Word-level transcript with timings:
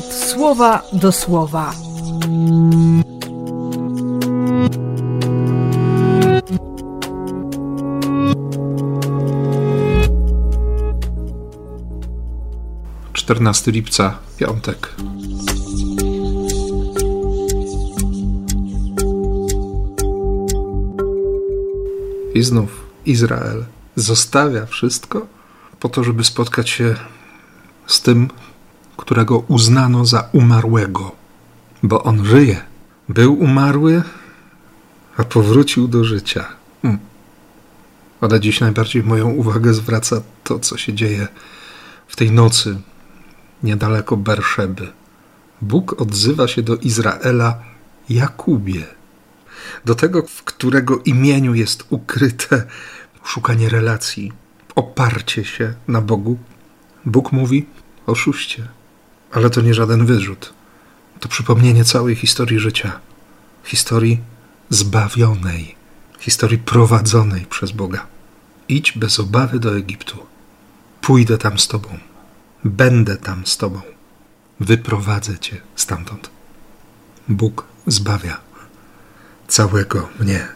słowa 0.00 0.82
do 0.92 1.12
słowa. 1.12 1.74
Czternasty 13.12 13.72
lipca, 13.72 14.18
piątek. 14.36 14.94
I 22.34 22.42
znów 22.42 22.86
Izrael 23.06 23.64
zostawia 23.96 24.66
wszystko 24.66 25.26
po 25.80 25.88
to, 25.88 26.04
żeby 26.04 26.24
spotkać 26.24 26.70
się 26.70 26.94
z 27.86 28.00
tym, 28.00 28.28
którego 29.12 29.38
uznano 29.38 30.04
za 30.04 30.28
umarłego, 30.32 31.12
bo 31.82 32.02
on 32.02 32.24
żyje. 32.24 32.60
Był 33.08 33.34
umarły, 33.34 34.02
a 35.16 35.24
powrócił 35.24 35.88
do 35.88 36.04
życia. 36.04 36.44
Hmm. 36.82 37.00
Ale 38.20 38.40
dziś 38.40 38.60
najbardziej 38.60 39.02
moją 39.02 39.30
uwagę 39.30 39.74
zwraca 39.74 40.22
to, 40.44 40.58
co 40.58 40.76
się 40.76 40.92
dzieje 40.94 41.28
w 42.08 42.16
tej 42.16 42.30
nocy 42.30 42.80
niedaleko 43.62 44.16
Berszeby. 44.16 44.92
Bóg 45.62 46.00
odzywa 46.00 46.48
się 46.48 46.62
do 46.62 46.76
Izraela 46.76 47.62
Jakubie, 48.08 48.86
do 49.84 49.94
tego, 49.94 50.22
w 50.22 50.42
którego 50.42 50.98
imieniu 51.04 51.54
jest 51.54 51.84
ukryte 51.90 52.64
szukanie 53.24 53.68
relacji, 53.68 54.32
oparcie 54.74 55.44
się 55.44 55.74
na 55.88 56.00
Bogu. 56.00 56.38
Bóg 57.04 57.32
mówi: 57.32 57.66
oszuście, 58.06 58.68
ale 59.32 59.50
to 59.50 59.60
nie 59.60 59.74
żaden 59.74 60.06
wyrzut. 60.06 60.52
To 61.20 61.28
przypomnienie 61.28 61.84
całej 61.84 62.16
historii 62.16 62.58
życia, 62.58 63.00
historii 63.64 64.20
zbawionej, 64.68 65.74
historii 66.18 66.58
prowadzonej 66.58 67.46
przez 67.46 67.72
Boga. 67.72 68.06
Idź 68.68 68.92
bez 68.92 69.20
obawy 69.20 69.58
do 69.58 69.76
Egiptu. 69.76 70.26
Pójdę 71.00 71.38
tam 71.38 71.58
z 71.58 71.68
Tobą. 71.68 71.98
Będę 72.64 73.16
tam 73.16 73.46
z 73.46 73.56
Tobą. 73.56 73.80
Wyprowadzę 74.60 75.38
Cię 75.38 75.60
stamtąd. 75.76 76.30
Bóg 77.28 77.66
zbawia 77.86 78.40
całego 79.48 80.08
mnie. 80.20 80.48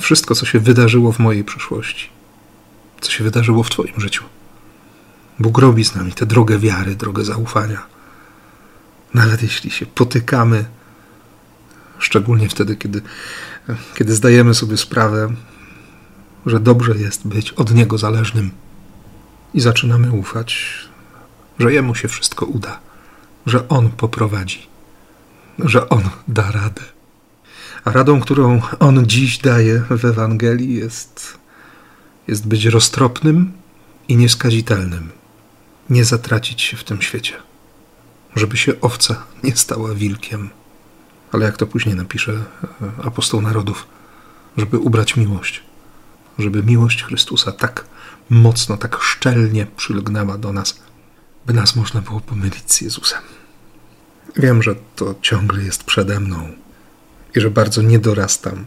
Wszystko, 0.00 0.34
co 0.34 0.46
się 0.46 0.60
wydarzyło 0.60 1.12
w 1.12 1.18
mojej 1.18 1.44
przeszłości, 1.44 2.08
co 3.00 3.10
się 3.10 3.24
wydarzyło 3.24 3.62
w 3.62 3.70
Twoim 3.70 4.00
życiu. 4.00 4.24
Bóg 5.40 5.58
robi 5.58 5.84
z 5.84 5.94
nami 5.94 6.12
tę 6.12 6.26
drogę 6.26 6.58
wiary, 6.58 6.96
drogę 6.96 7.24
zaufania. 7.24 7.86
Nawet 9.14 9.42
jeśli 9.42 9.70
się 9.70 9.86
potykamy, 9.86 10.64
szczególnie 11.98 12.48
wtedy, 12.48 12.76
kiedy, 12.76 13.02
kiedy 13.94 14.14
zdajemy 14.14 14.54
sobie 14.54 14.76
sprawę, 14.76 15.34
że 16.46 16.60
dobrze 16.60 16.96
jest 16.96 17.26
być 17.26 17.52
od 17.52 17.74
Niego 17.74 17.98
zależnym 17.98 18.50
i 19.54 19.60
zaczynamy 19.60 20.12
ufać, 20.12 20.74
że 21.58 21.72
Jemu 21.72 21.94
się 21.94 22.08
wszystko 22.08 22.46
uda, 22.46 22.80
że 23.46 23.68
On 23.68 23.90
poprowadzi, 23.90 24.66
że 25.58 25.88
On 25.88 26.02
da 26.28 26.50
radę. 26.50 26.82
A 27.84 27.90
radą, 27.90 28.20
którą 28.20 28.60
On 28.78 29.06
dziś 29.06 29.38
daje 29.38 29.82
w 29.90 30.04
Ewangelii, 30.04 30.74
jest, 30.74 31.38
jest 32.28 32.46
być 32.46 32.64
roztropnym 32.64 33.52
i 34.08 34.16
nieskazitelnym, 34.16 35.19
nie 35.90 36.04
zatracić 36.04 36.62
się 36.62 36.76
w 36.76 36.84
tym 36.84 37.02
świecie, 37.02 37.34
żeby 38.36 38.56
się 38.56 38.80
owca 38.80 39.24
nie 39.42 39.56
stała 39.56 39.94
wilkiem, 39.94 40.50
ale 41.32 41.46
jak 41.46 41.56
to 41.56 41.66
później 41.66 41.94
napisze 41.94 42.32
e, 42.32 43.04
apostoł 43.04 43.42
narodów, 43.42 43.86
żeby 44.56 44.78
ubrać 44.78 45.16
miłość, 45.16 45.62
żeby 46.38 46.62
miłość 46.62 47.02
Chrystusa 47.02 47.52
tak 47.52 47.84
mocno, 48.30 48.76
tak 48.76 48.98
szczelnie 49.00 49.66
przylgnęła 49.76 50.38
do 50.38 50.52
nas, 50.52 50.80
by 51.46 51.52
nas 51.52 51.76
można 51.76 52.00
było 52.00 52.20
pomylić 52.20 52.72
z 52.72 52.80
Jezusem. 52.80 53.20
Wiem, 54.36 54.62
że 54.62 54.74
to 54.96 55.14
ciągle 55.22 55.62
jest 55.62 55.84
przede 55.84 56.20
mną 56.20 56.52
i 57.36 57.40
że 57.40 57.50
bardzo 57.50 57.82
nie 57.82 57.98
dorastam 57.98 58.64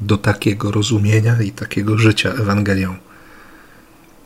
do 0.00 0.18
takiego 0.18 0.70
rozumienia 0.70 1.42
i 1.42 1.52
takiego 1.52 1.98
życia 1.98 2.30
Ewangelią. 2.30 2.96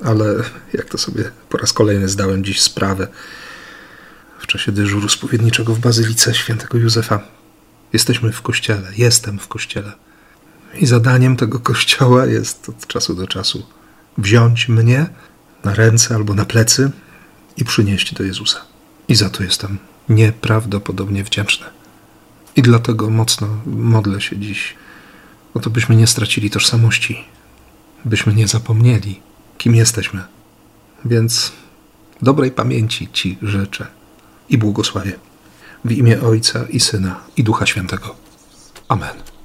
Ale 0.05 0.25
jak 0.73 0.85
to 0.85 0.99
sobie 0.99 1.31
po 1.49 1.59
raz 1.59 1.73
kolejny 1.73 2.09
zdałem 2.09 2.45
dziś 2.45 2.63
sprawę 2.63 3.09
w 4.39 4.47
czasie 4.47 4.73
dyżuru 4.73 5.09
spowiedniczego 5.09 5.75
w 5.75 5.79
Bazylice 5.79 6.35
Świętego 6.35 6.79
Józefa. 6.79 7.21
Jesteśmy 7.93 8.33
w 8.33 8.43
kościele, 8.43 8.93
jestem 8.97 9.39
w 9.39 9.49
kościele. 9.49 9.93
I 10.75 10.87
zadaniem 10.87 11.37
tego 11.37 11.59
kościoła 11.59 12.27
jest 12.27 12.69
od 12.69 12.87
czasu 12.87 13.15
do 13.15 13.27
czasu 13.27 13.67
wziąć 14.19 14.69
mnie 14.69 15.07
na 15.65 15.75
ręce 15.75 16.15
albo 16.15 16.35
na 16.35 16.45
plecy 16.45 16.91
i 17.57 17.65
przynieść 17.65 18.15
do 18.15 18.25
Jezusa. 18.25 18.61
I 19.09 19.15
za 19.15 19.31
to 19.31 19.43
jestem 19.43 19.79
nieprawdopodobnie 20.09 21.25
wdzięczny. 21.25 21.67
I 22.57 22.63
dlatego 22.63 23.11
mocno 23.11 23.49
modlę 23.67 24.21
się 24.21 24.39
dziś 24.39 24.75
o 25.55 25.61
to, 25.61 25.71
byśmy 25.71 25.97
nie 25.97 26.07
stracili 26.07 26.51
tożsamości, 26.51 27.25
byśmy 28.05 28.35
nie 28.35 28.49
zapomnieli, 28.49 29.21
kim 29.59 29.75
jesteśmy. 29.75 30.25
Więc 31.05 31.53
dobrej 32.23 32.51
pamięci 32.51 33.09
Ci 33.13 33.39
życzę 33.43 33.87
i 34.49 34.59
błogosławię. 34.59 35.13
W 35.85 35.93
imię 35.93 36.21
Ojca 36.21 36.65
i 36.71 36.81
Syna 36.81 37.21
i 37.37 37.45
Ducha 37.45 37.67
Świętego. 37.67 38.15
Amen. 38.89 39.36